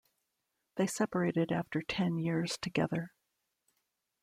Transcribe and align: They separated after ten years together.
They 0.77 0.87
separated 0.87 1.51
after 1.51 1.83
ten 1.83 2.17
years 2.17 2.57
together. 2.57 3.11